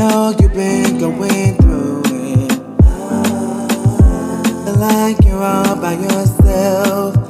[0.00, 2.52] know you've been going through it.
[4.64, 7.29] Feel like you're all by yourself.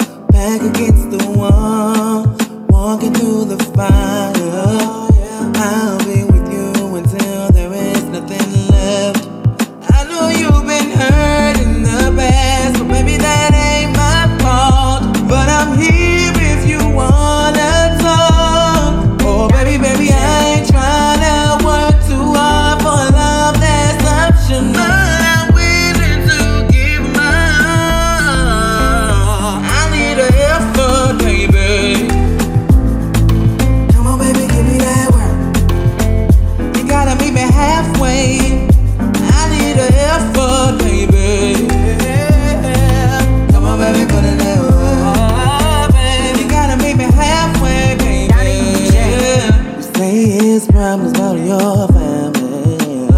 [51.50, 53.08] your family.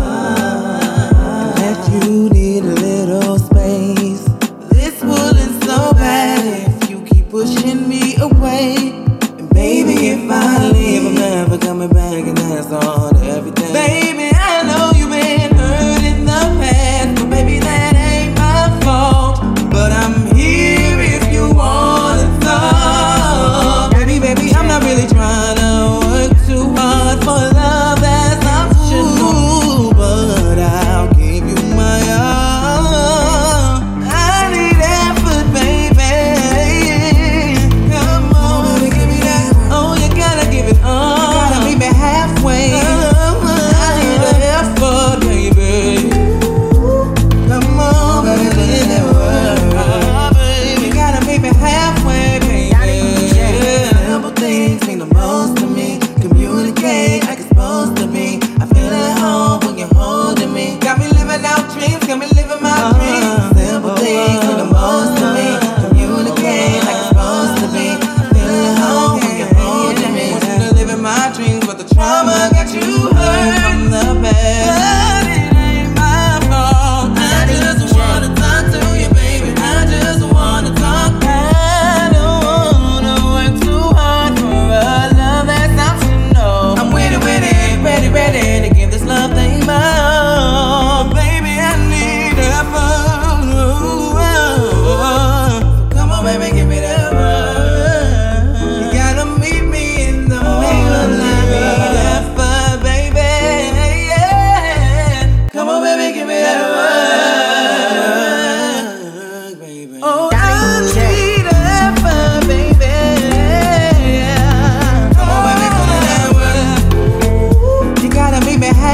[1.60, 4.24] That you need a little space.
[4.70, 6.40] This wouldn't so bad
[6.82, 8.76] if you keep pushing me away.
[9.38, 13.72] And baby, if I leave, I'm never coming back, and that's on everything.
[13.74, 14.11] Baby,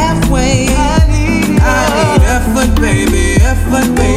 [0.09, 0.69] halfway.
[0.71, 1.61] I need
[2.37, 4.08] effort, baby, effort, baby.